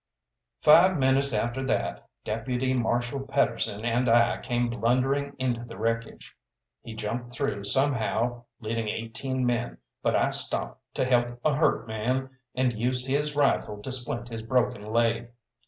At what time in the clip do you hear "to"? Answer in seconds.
10.95-11.05, 13.79-13.91